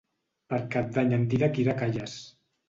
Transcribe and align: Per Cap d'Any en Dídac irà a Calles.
Per 0.53 0.57
Cap 0.75 0.89
d'Any 0.95 1.13
en 1.19 1.27
Dídac 1.35 1.61
irà 1.65 1.77
a 1.77 1.81
Calles. 1.83 2.17